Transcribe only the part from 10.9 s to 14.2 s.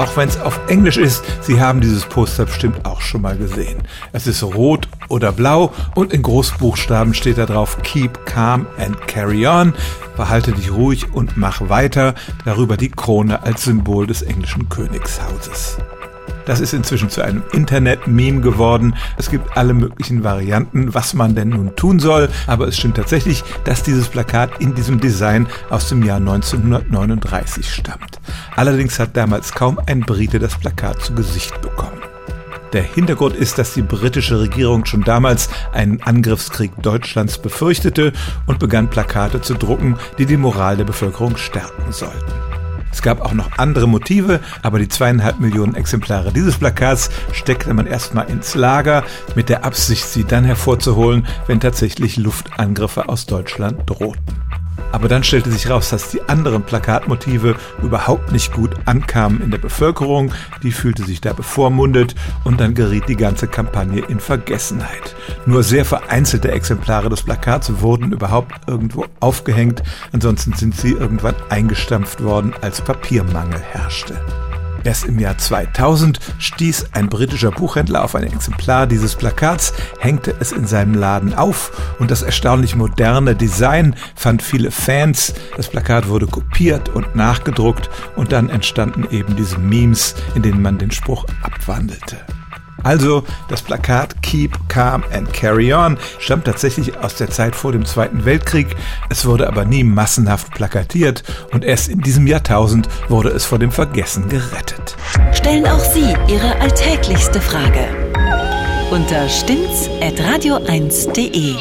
und mach weiter. Darüber die Krone als Symbol